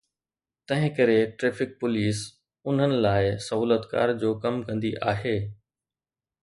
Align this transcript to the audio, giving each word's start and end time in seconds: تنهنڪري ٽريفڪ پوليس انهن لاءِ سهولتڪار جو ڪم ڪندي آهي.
تنهنڪري 0.69 1.17
ٽريفڪ 1.43 1.75
پوليس 1.83 2.23
انهن 2.71 2.97
لاءِ 3.07 3.31
سهولتڪار 3.49 4.17
جو 4.25 4.35
ڪم 4.47 4.61
ڪندي 4.71 4.95
آهي. 5.13 5.37